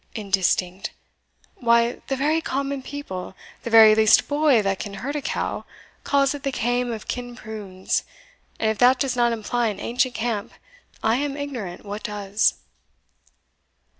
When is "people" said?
2.81-3.35